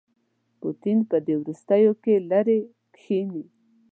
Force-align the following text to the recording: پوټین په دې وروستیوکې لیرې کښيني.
پوټین 0.59 0.99
په 1.09 1.17
دې 1.25 1.35
وروستیوکې 1.41 2.13
لیرې 2.29 2.59
کښيني. 2.95 3.43